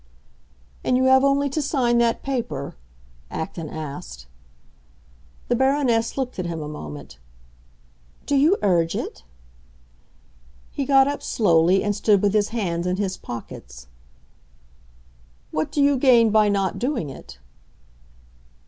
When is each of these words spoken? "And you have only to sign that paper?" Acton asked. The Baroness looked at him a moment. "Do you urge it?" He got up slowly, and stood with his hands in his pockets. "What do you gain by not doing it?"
"And 0.83 0.97
you 0.97 1.03
have 1.03 1.23
only 1.23 1.47
to 1.51 1.61
sign 1.61 1.99
that 1.99 2.23
paper?" 2.23 2.75
Acton 3.29 3.69
asked. 3.69 4.25
The 5.47 5.55
Baroness 5.55 6.17
looked 6.17 6.39
at 6.39 6.47
him 6.47 6.59
a 6.59 6.67
moment. 6.67 7.19
"Do 8.25 8.35
you 8.35 8.57
urge 8.63 8.95
it?" 8.95 9.21
He 10.71 10.85
got 10.85 11.07
up 11.07 11.21
slowly, 11.21 11.83
and 11.83 11.95
stood 11.95 12.23
with 12.23 12.33
his 12.33 12.49
hands 12.49 12.87
in 12.87 12.95
his 12.97 13.15
pockets. 13.15 13.89
"What 15.51 15.71
do 15.71 15.83
you 15.83 15.97
gain 15.97 16.31
by 16.31 16.49
not 16.49 16.79
doing 16.79 17.11
it?" 17.11 17.37